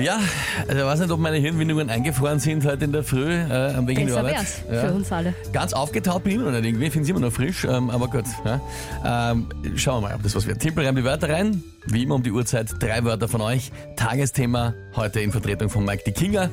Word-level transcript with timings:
Ja, 0.00 0.18
also 0.66 0.80
ich 0.80 0.84
weiß 0.86 1.00
nicht, 1.00 1.10
ob 1.10 1.20
meine 1.20 1.36
Hirnwindungen 1.36 1.90
eingefroren 1.90 2.38
sind 2.38 2.64
heute 2.64 2.84
in 2.84 2.92
der 2.92 3.02
Früh 3.04 3.30
äh, 3.32 3.74
am 3.74 3.86
Weg 3.86 3.98
in 3.98 4.06
die 4.06 4.12
Besser 4.12 4.20
Arbeit. 4.20 4.34
wär's 4.36 4.62
Ja. 4.72 4.80
für 4.88 4.94
uns 4.94 5.12
alle. 5.12 5.34
Ganz 5.52 5.72
aufgetaut 5.72 6.24
bin 6.24 6.32
ich 6.32 6.38
immer 6.40 6.50
noch 6.50 6.58
nicht 6.60 6.68
irgendwie, 6.70 6.90
finde 6.90 7.04
es 7.04 7.10
immer 7.10 7.20
noch 7.20 7.32
frisch, 7.32 7.64
ähm, 7.64 7.90
aber 7.90 8.08
gut. 8.08 8.24
Ja. 8.44 9.30
Ähm, 9.32 9.46
schauen 9.76 10.02
wir 10.02 10.08
mal, 10.08 10.14
ob 10.16 10.22
das 10.22 10.34
was 10.34 10.46
wird. 10.46 10.60
Timpel 10.60 10.86
reimt 10.86 10.96
die 10.98 11.04
Wörter 11.04 11.28
rein, 11.28 11.62
wie 11.86 12.04
immer 12.04 12.14
um 12.14 12.22
die 12.22 12.30
Uhrzeit, 12.32 12.68
drei 12.78 13.04
Wörter 13.04 13.28
von 13.28 13.40
euch. 13.42 13.72
Tagesthema, 13.96 14.74
heute 14.96 15.20
in 15.20 15.32
Vertretung 15.32 15.68
von 15.68 15.84
Mike 15.84 16.04
die 16.06 16.12
Kinger. 16.12 16.48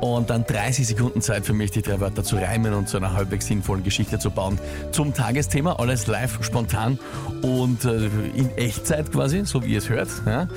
Und 0.00 0.30
dann 0.30 0.44
30 0.44 0.86
Sekunden 0.86 1.20
Zeit 1.22 1.46
für 1.46 1.52
mich, 1.52 1.70
die 1.70 1.82
drei 1.82 2.00
Wörter 2.00 2.24
zu 2.24 2.36
reimen 2.36 2.74
und 2.74 2.88
zu 2.88 2.96
einer 2.96 3.12
halbwegs 3.12 3.46
sinnvollen 3.46 3.84
Geschichte 3.84 4.18
zu 4.18 4.30
bauen. 4.30 4.58
Zum 4.92 5.14
Tagesthema, 5.14 5.74
alles 5.76 6.06
live, 6.06 6.38
spontan 6.42 6.98
und 7.42 7.84
äh, 7.84 8.06
in 8.34 8.50
Echtzeit 8.56 9.12
quasi, 9.12 9.42
so 9.44 9.62
wie 9.64 9.72
ihr 9.72 9.78
es 9.78 9.88
hört. 9.88 10.08
Ja. 10.26 10.48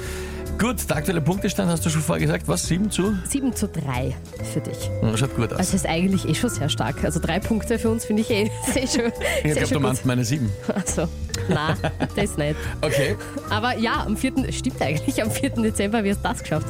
Gut, 0.59 0.87
der 0.89 0.97
aktuelle 0.97 1.21
Punktestand 1.21 1.71
hast 1.71 1.83
du 1.85 1.89
schon 1.89 2.01
vorher 2.01 2.21
gesagt, 2.25 2.47
was? 2.47 2.67
7 2.67 2.91
zu? 2.91 3.15
7 3.27 3.55
zu 3.55 3.67
3 3.67 4.15
für 4.53 4.59
dich. 4.61 4.89
Ja, 5.01 5.17
Schaut 5.17 5.35
gut 5.35 5.51
aus. 5.53 5.59
Also 5.59 5.75
ist 5.75 5.87
eigentlich 5.87 6.27
eh 6.27 6.35
schon 6.35 6.49
sehr 6.51 6.69
stark. 6.69 7.03
Also 7.03 7.19
drei 7.19 7.39
Punkte 7.39 7.79
für 7.79 7.89
uns 7.89 8.05
finde 8.05 8.21
ich 8.21 8.29
eh 8.29 8.51
sehr 8.73 8.87
schön. 8.87 9.11
ich 9.43 9.53
glaube, 9.55 9.73
du 9.73 9.79
meinst 9.79 10.05
meine 10.05 10.23
7. 10.23 10.49
Also, 10.73 11.07
na, 11.49 11.75
das 12.15 12.37
nicht. 12.37 12.55
Okay. 12.81 13.15
Aber 13.49 13.75
ja, 13.77 14.03
am 14.05 14.15
4. 14.15 14.51
stimmt 14.51 14.79
eigentlich, 14.81 15.21
am 15.21 15.31
4. 15.31 15.49
Dezember 15.49 16.03
wirst 16.03 16.19
du 16.23 16.29
das 16.29 16.39
geschafft. 16.39 16.67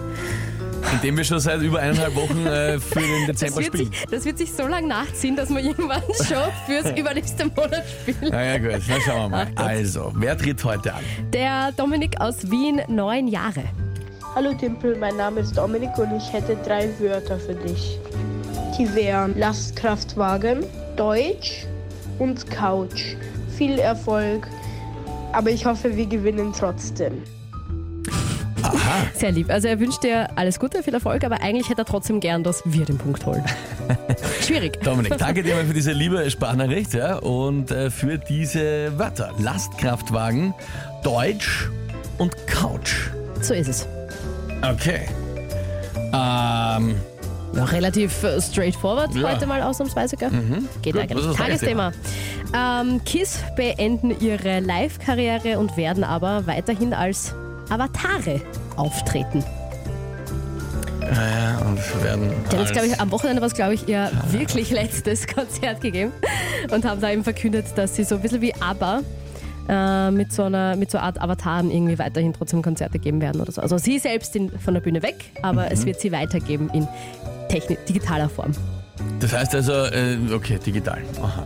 Indem 0.94 1.18
wir 1.18 1.24
schon 1.24 1.40
seit 1.40 1.62
über 1.62 1.80
eineinhalb 1.80 2.16
Wochen 2.16 2.46
äh, 2.46 2.80
für 2.80 3.00
den 3.00 3.28
Das 3.28 3.38
Dezember 3.40 3.58
sich, 3.58 3.68
spielen. 3.68 3.92
das 4.10 4.26
wird 4.26 4.38
sich 4.38 4.52
so 4.52 4.68
lange 4.68 4.88
nachziehen, 4.88 5.36
dass 5.36 5.50
wir 5.50 5.60
irgendwann 5.60 6.02
schon 6.28 6.52
fürs 6.66 6.98
übernächste 6.98 7.46
Monat 7.46 7.84
spielen. 8.02 8.30
Na 8.32 8.44
ja, 8.44 8.58
gut, 8.58 8.82
na 8.88 8.96
schauen 9.02 9.22
wir 9.24 9.30
mal. 9.30 9.48
Also, 9.56 10.12
wer 10.16 10.38
tritt 10.38 10.64
heute 10.64 10.94
an? 10.94 11.02
Der 11.34 11.72
Dominik 11.74 12.20
aus 12.20 12.50
Wien, 12.50 12.82
neun 12.88 13.28
Jahre. 13.28 13.64
Hallo 14.36 14.54
Timpel, 14.54 14.96
mein 14.98 15.18
Name 15.18 15.42
ist 15.42 15.58
Dominik 15.58 15.98
und 15.98 16.16
ich 16.16 16.32
hätte 16.34 16.56
drei 16.66 16.90
Wörter 17.00 17.38
für 17.40 17.54
dich. 17.56 18.00
Die 18.78 18.94
wären 18.96 19.38
Lastkraftwagen, 19.38 20.64
Deutsch 20.96 21.66
und 22.20 22.50
Couch. 22.50 23.16
Viel 23.58 23.78
Erfolg, 23.80 24.48
aber 25.34 25.50
ich 25.52 25.66
hoffe, 25.66 25.96
wir 25.96 26.06
gewinnen 26.06 26.54
trotzdem. 26.58 27.22
Sehr 29.14 29.32
lieb. 29.32 29.50
Also 29.50 29.68
er 29.68 29.80
wünscht 29.80 30.04
dir 30.04 30.30
alles 30.36 30.60
Gute, 30.60 30.84
viel 30.84 30.94
Erfolg, 30.94 31.24
aber 31.24 31.42
eigentlich 31.42 31.70
hätte 31.70 31.82
er 31.82 31.86
trotzdem 31.86 32.20
gern, 32.20 32.44
dass 32.44 32.62
wir 32.66 32.86
den 32.86 32.98
Punkt 32.98 33.26
holen. 33.26 33.44
Schwierig. 34.42 34.82
Dominik, 34.84 35.18
danke 35.18 35.44
dir 35.44 35.56
mal 35.56 35.66
für 35.66 35.74
diese 35.74 35.92
liebe 35.92 36.30
Sprachnachricht 36.30 36.94
ja, 36.94 37.16
und 37.18 37.72
äh, 37.72 37.90
für 37.90 38.18
diese 38.18 38.98
Wörter. 38.98 39.32
Lastkraftwagen, 39.38 40.54
Deutsch 41.04 41.70
und 42.18 42.36
Couch. 42.48 43.10
So 43.42 43.54
ist 43.54 43.68
es. 43.68 43.88
Okay. 44.62 45.02
Ähm, 46.14 46.96
Ja, 47.54 47.66
relativ 47.66 48.24
äh, 48.24 48.40
straightforward 48.42 49.16
Ja. 49.16 49.32
heute 49.32 49.46
mal 49.48 49.62
ausnahmsweise, 49.62 50.16
gell? 50.18 50.30
Geht 50.82 50.94
Gut, 50.94 51.02
eigentlich. 51.02 51.36
Tagesthema. 51.36 51.92
Ähm, 52.56 53.02
KISS 53.06 53.40
beenden 53.56 54.12
ihre 54.20 54.60
Live-Karriere 54.60 55.58
und 55.58 55.76
werden 55.78 56.04
aber 56.04 56.46
weiterhin 56.48 56.94
als 56.94 57.34
Avatare 57.70 58.42
auftreten. 58.76 59.44
äh, 61.02 61.64
und 61.66 62.04
werden. 62.04 62.30
Die 62.52 62.56
haben 62.56 62.62
jetzt, 62.62 62.74
glaube 62.74 62.88
ich, 62.88 63.00
am 63.00 63.12
Wochenende 63.12 63.42
was, 63.42 63.54
glaube 63.54 63.74
ich, 63.74 63.88
ihr 63.88 64.10
wirklich 64.30 64.72
letztes 64.72 65.28
Konzert 65.36 65.82
gegeben 65.82 66.12
und 66.72 66.86
haben 66.86 67.02
da 67.02 67.10
eben 67.12 67.24
verkündet, 67.24 67.66
dass 67.76 67.96
sie 67.96 68.04
so 68.04 68.16
ein 68.16 68.22
bisschen 68.22 68.42
wie 68.42 68.54
ABBA 68.56 69.02
äh, 69.68 70.12
mit, 70.12 70.32
so 70.32 70.44
einer, 70.44 70.76
mit 70.78 70.90
so 70.92 70.98
einer 70.98 71.08
Art 71.08 71.22
Avataren 71.22 71.70
irgendwie 71.72 72.00
weiterhin 72.00 72.34
trotzdem 72.34 72.62
Konzerte 72.62 72.98
geben 73.00 73.20
werden 73.20 73.42
oder 73.42 73.52
so. 73.52 73.62
Also 73.62 73.78
sie 73.78 74.00
selbst 74.00 74.36
in, 74.36 74.58
von 74.60 74.74
der 74.74 74.82
Bühne 74.82 75.02
weg, 75.04 75.32
aber 75.42 75.64
Mhm. 75.64 75.70
es 75.72 75.86
wird 75.86 76.00
sie 76.00 76.12
weitergeben 76.12 76.70
in 76.74 76.88
Techni 77.50 77.78
digitaler 77.90 78.30
Form. 78.30 78.52
Das 79.20 79.34
heißt 79.34 79.54
also, 79.56 79.74
äh, 79.74 80.18
okay, 80.34 80.60
digital. 80.66 81.00
Aha. 81.22 81.46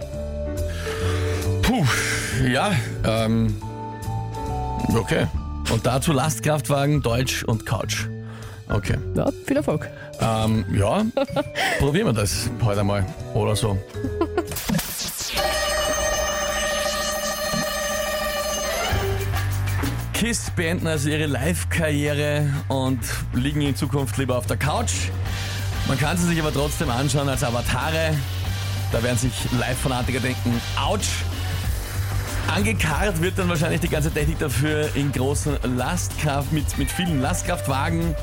Puh, 1.63 1.83
ja, 2.47 2.71
ähm, 3.05 3.55
okay. 4.95 5.25
Und 5.75 5.85
dazu 5.85 6.13
Lastkraftwagen, 6.13 7.01
Deutsch 7.01 7.43
und 7.43 7.65
Couch. 7.65 8.05
Okay. 8.69 8.97
Ja, 9.13 9.27
viel 9.45 9.57
Erfolg. 9.57 9.89
Ähm, 10.21 10.63
ja, 10.73 11.03
probieren 11.79 12.05
wir 12.07 12.13
das 12.13 12.49
heute 12.63 12.85
mal 12.85 13.05
oder 13.33 13.57
so. 13.57 13.77
KISS 20.13 20.51
beenden 20.55 20.87
also 20.87 21.09
ihre 21.09 21.25
Live-Karriere 21.25 22.47
und 22.69 23.01
liegen 23.33 23.59
in 23.59 23.75
Zukunft 23.75 24.17
lieber 24.17 24.37
auf 24.37 24.45
der 24.45 24.55
Couch. 24.55 25.09
Man 25.89 25.99
kann 25.99 26.15
sie 26.15 26.27
sich 26.27 26.39
aber 26.39 26.53
trotzdem 26.53 26.89
anschauen 26.89 27.27
als 27.27 27.43
Avatare. 27.43 28.15
Da 28.93 29.03
werden 29.03 29.17
sich 29.17 29.33
Live-Fanatiker 29.59 30.21
denken, 30.21 30.61
ouch. 30.81 31.01
Angekarrt 32.47 33.22
wird 33.22 33.38
dann 33.38 33.50
wahrscheinlich 33.50 33.81
die 33.81 33.89
ganze 33.89 34.11
Technik 34.11 34.39
dafür 34.39 34.89
in 34.95 35.11
großen 35.11 35.57
Lastkraft, 35.75 36.51
mit, 36.51 36.78
mit 36.78 36.89
vielen 36.89 37.22
Lastkraftwagen. 37.22 38.16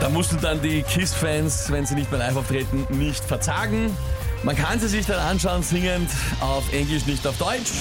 Da 0.00 0.08
mussten 0.08 0.40
dann 0.40 0.60
die 0.60 0.82
KISS-Fans, 0.82 1.70
wenn 1.72 1.86
sie 1.86 1.94
nicht 1.94 2.10
mehr 2.10 2.20
live 2.20 2.36
auftreten, 2.36 2.86
nicht 2.90 3.24
verzagen. 3.24 3.96
Man 4.42 4.54
kann 4.54 4.78
sie 4.78 4.88
sich 4.88 5.06
dann 5.06 5.18
anschauen, 5.18 5.62
singend 5.62 6.10
auf 6.40 6.72
Englisch, 6.72 7.06
nicht 7.06 7.26
auf 7.26 7.38
Deutsch. 7.38 7.72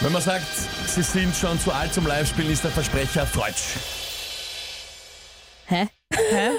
Wenn 0.00 0.12
man 0.12 0.22
sagt, 0.22 0.46
sie 0.86 1.02
sind 1.02 1.36
schon 1.36 1.60
zu 1.60 1.72
alt 1.72 1.92
zum 1.92 2.06
Live-Spielen, 2.06 2.50
ist 2.50 2.64
der 2.64 2.70
Versprecher 2.70 3.26
Freutsch. 3.26 3.76
Hä? 5.66 5.88
Hä? 6.12 6.50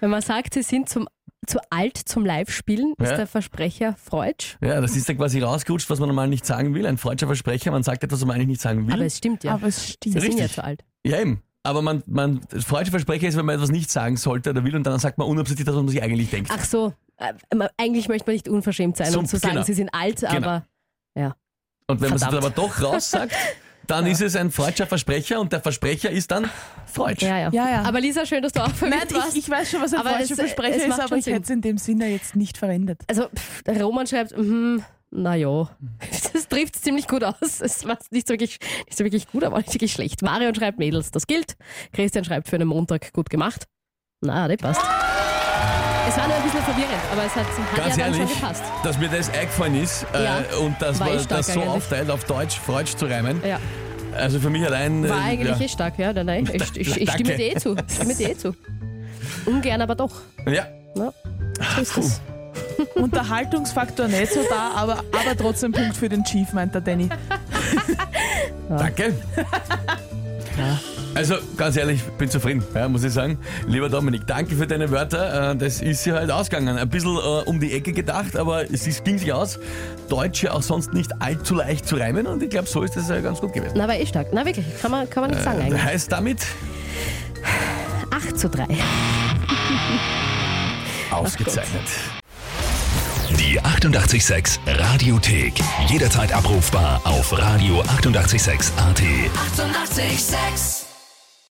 Wenn 0.00 0.10
man 0.10 0.20
sagt, 0.20 0.54
sie 0.54 0.62
sind 0.62 0.88
zum, 0.88 1.08
zu 1.46 1.58
alt 1.70 1.96
zum 1.96 2.24
Live-Spielen, 2.24 2.94
ist 2.98 3.10
Ja. 3.10 3.16
der 3.16 3.26
Versprecher 3.26 3.94
Freudsch. 3.96 4.56
Ja, 4.60 4.80
das 4.80 4.96
ist 4.96 5.08
ja 5.08 5.14
quasi 5.14 5.40
rausgerutscht, 5.40 5.90
was 5.90 5.98
man 5.98 6.08
normal 6.08 6.28
nicht 6.28 6.46
sagen 6.46 6.74
will. 6.74 6.86
Ein 6.86 6.98
freudscher 6.98 7.26
Versprecher, 7.26 7.70
man 7.72 7.82
sagt 7.82 8.04
etwas, 8.04 8.20
was 8.20 8.26
man 8.26 8.36
eigentlich 8.36 8.48
nicht 8.48 8.60
sagen 8.60 8.86
will. 8.86 8.94
Aber 8.94 9.04
es 9.04 9.18
stimmt 9.18 9.42
ja. 9.44 9.54
Aber 9.54 9.66
es 9.66 9.84
sie 9.86 9.92
stimmt. 9.92 10.20
sind 10.22 10.38
ja 10.38 10.48
zu 10.48 10.62
alt. 10.62 10.84
ja, 11.04 11.20
eben. 11.20 11.42
Aber 11.64 11.80
man, 11.80 12.02
man, 12.06 12.40
das 12.50 12.64
freudsche 12.64 12.90
Versprecher 12.90 13.28
ist, 13.28 13.36
wenn 13.36 13.46
man 13.46 13.54
etwas 13.54 13.70
nicht 13.70 13.88
sagen 13.90 14.16
sollte 14.16 14.50
oder 14.50 14.64
will 14.64 14.74
und 14.74 14.84
dann 14.84 14.98
sagt 14.98 15.18
man 15.18 15.28
unabsichtlich 15.28 15.64
das, 15.64 15.74
was 15.76 15.82
man 15.82 15.90
sich 15.92 16.02
eigentlich 16.02 16.28
denkt. 16.30 16.50
Ach 16.52 16.64
so, 16.64 16.92
äh, 17.18 17.32
eigentlich 17.76 18.08
möchte 18.08 18.26
man 18.26 18.34
nicht 18.34 18.48
unverschämt 18.48 18.96
sein 18.96 19.12
So, 19.12 19.20
und 19.20 19.26
zu 19.28 19.36
sagen, 19.36 19.54
genau. 19.54 19.64
sie 19.66 19.74
sind 19.74 19.88
alt, 19.94 20.20
Genau. 20.20 20.34
aber 20.34 20.66
ja. 21.14 21.36
Und 21.86 22.00
wenn 22.00 22.08
man 22.10 22.16
es 22.16 22.22
dann 22.22 22.34
aber 22.36 22.50
doch 22.50 22.80
raussagt, 22.82 23.34
dann 23.86 24.06
ist 24.06 24.20
es 24.22 24.36
ein 24.36 24.50
freudscher 24.50 24.86
Versprecher 24.86 25.40
und 25.40 25.52
der 25.52 25.60
Versprecher 25.60 26.10
ist 26.10 26.30
dann 26.30 26.48
Freudsch. 26.86 27.22
Ja, 27.22 27.38
ja. 27.38 27.50
Ja, 27.52 27.70
ja. 27.70 27.82
Aber 27.82 28.00
Lisa, 28.00 28.24
schön, 28.26 28.42
dass 28.42 28.52
du 28.52 28.60
auch 28.60 28.66
Nein, 28.68 28.74
verwirrt 28.76 29.14
warst. 29.14 29.36
ich, 29.36 29.44
ich 29.44 29.50
weiß 29.50 29.70
schon, 29.70 29.80
was 29.82 29.92
ein 29.94 30.00
Aber 30.00 30.10
falscher 30.10 30.24
es- 30.24 30.30
es 30.32 30.38
Versprecher 30.38 30.76
ist, 30.86 30.92
aber 30.92 31.08
schon 31.08 31.18
ich 31.18 31.24
Sinn. 31.24 31.34
hätte 31.34 31.44
es 31.44 31.50
in 31.50 31.60
dem 31.62 31.78
Sinne 31.78 32.08
jetzt 32.08 32.36
nicht 32.36 32.58
verwendet. 32.58 33.00
Also, 33.08 33.28
pff, 33.28 33.62
der 33.62 33.82
Roman 33.82 34.06
schreibt, 34.06 34.36
mhm, 34.36 34.82
naja, 35.10 35.68
das 36.32 36.48
trifft 36.48 36.76
ziemlich 36.76 37.06
gut 37.08 37.24
aus. 37.24 37.60
Es 37.60 37.86
war 37.86 37.98
nicht 38.10 38.26
so, 38.28 38.32
wirklich, 38.34 38.58
nicht 38.86 38.96
so 38.96 39.04
wirklich 39.04 39.26
gut, 39.28 39.44
aber 39.44 39.58
nicht 39.58 39.72
wirklich 39.72 39.92
schlecht. 39.92 40.22
Marion 40.22 40.54
schreibt, 40.54 40.78
Mädels, 40.78 41.10
das 41.10 41.26
gilt. 41.26 41.56
Christian 41.92 42.24
schreibt, 42.24 42.48
für 42.48 42.56
einen 42.56 42.68
Montag 42.68 43.12
gut 43.12 43.28
gemacht. 43.30 43.64
Na, 44.20 44.46
das 44.48 44.56
passt. 44.58 45.11
Es 46.08 46.16
war 46.16 46.26
nur 46.26 46.36
ein 46.36 46.42
bisschen 46.42 46.62
verwirrend, 46.62 47.02
aber 47.12 47.24
es 47.24 47.34
hat, 47.36 47.46
hat 47.46 47.76
Ganz 47.76 47.96
ja 47.96 48.04
dann 48.04 48.14
ehrlich, 48.14 48.30
schon 48.30 48.40
gepasst. 48.40 48.62
dass 48.82 48.98
mir 48.98 49.08
das 49.08 49.30
eingefallen 49.30 49.82
ist 49.82 50.06
äh, 50.14 50.24
Ja, 50.24 50.38
und 50.60 50.80
dass 50.82 50.98
war 51.00 51.08
eh 51.08 51.10
man 51.14 51.20
stark 51.20 51.38
das 51.38 51.46
so 51.46 51.60
eigentlich. 51.60 51.68
aufteilt, 51.74 52.10
auf 52.10 52.24
Deutsch 52.24 52.58
Freudsch 52.58 52.94
zu 52.96 53.06
reimen. 53.06 53.40
Ja, 53.46 53.58
Also 54.16 54.40
für 54.40 54.50
mich 54.50 54.64
allein. 54.66 55.08
war 55.08 55.18
äh, 55.18 55.20
eigentlich 55.30 55.58
ja. 55.58 55.64
eh 55.64 55.68
stark, 55.68 55.98
ja. 55.98 56.12
Nein, 56.12 56.26
nein, 56.26 56.50
ich, 56.52 56.76
ich, 56.76 56.96
ich 57.00 57.06
Danke. 57.06 57.12
stimme 57.24 57.36
dir 57.36 57.52
eh 57.52 57.58
zu. 57.58 57.76
Ich 57.88 57.94
stimme 57.94 58.14
dir 58.14 58.30
eh 58.30 58.36
zu. 58.36 58.54
Ungern, 59.46 59.80
aber 59.80 59.94
doch. 59.94 60.12
Ja, 60.46 60.66
Ja, 60.96 61.12
so 61.76 61.80
ist 61.82 61.96
das. 61.96 62.20
Unterhaltungsfaktor 62.96 64.08
nicht 64.08 64.32
so 64.32 64.40
da, 64.50 64.72
aber, 64.74 64.98
aber 64.98 65.36
trotzdem 65.38 65.72
Punkt 65.72 65.96
für 65.96 66.08
den 66.08 66.22
Chief, 66.24 66.52
meint 66.52 66.74
der 66.74 66.80
Danny. 66.82 67.08
danke. 68.68 69.14
Also 71.14 71.34
ganz 71.56 71.76
ehrlich, 71.76 72.02
bin 72.18 72.30
zufrieden, 72.30 72.64
ja, 72.74 72.88
muss 72.88 73.04
ich 73.04 73.12
sagen. 73.12 73.38
Lieber 73.66 73.88
Dominik, 73.88 74.26
danke 74.26 74.56
für 74.56 74.66
deine 74.66 74.90
Wörter. 74.90 75.52
Äh, 75.52 75.56
Das 75.56 75.82
ist 75.82 76.04
ja 76.06 76.14
halt 76.14 76.30
ausgegangen. 76.30 76.78
Ein 76.78 76.88
bisschen 76.88 77.16
äh, 77.16 77.42
um 77.44 77.60
die 77.60 77.72
Ecke 77.72 77.92
gedacht, 77.92 78.36
aber 78.36 78.70
es 78.70 78.86
ist, 78.86 79.04
ging 79.04 79.18
sich 79.18 79.32
aus. 79.32 79.58
Deutsch 80.08 80.42
ja 80.42 80.52
auch 80.52 80.62
sonst 80.62 80.92
nicht 80.94 81.10
allzu 81.20 81.54
leicht 81.54 81.86
zu 81.86 81.96
reimen 81.96 82.26
und 82.26 82.42
ich 82.42 82.50
glaube, 82.50 82.68
so 82.68 82.82
ist 82.82 82.96
das 82.96 83.10
äh, 83.10 83.20
ganz 83.20 83.40
gut 83.40 83.52
gewesen. 83.52 83.74
Na, 83.76 83.86
war 83.86 83.96
eh 83.96 84.06
stark. 84.06 84.28
Na, 84.32 84.44
wirklich, 84.46 84.66
kann 84.80 84.90
man, 84.90 85.08
kann 85.08 85.22
man 85.22 85.30
nicht 85.30 85.42
sagen 85.42 85.60
eigentlich. 85.60 85.82
Heißt 85.82 86.10
damit 86.10 86.38
8 88.10 88.38
zu 88.38 88.48
3. 88.48 88.66
ausgezeichnet. 91.10 91.82
Die 93.38 93.60
886 93.60 94.60
Radiothek. 94.66 95.54
Jederzeit 95.88 96.32
abrufbar 96.32 97.00
auf 97.04 97.32
radio886.at. 97.32 98.02
886! 98.16 98.72
886 99.52 100.81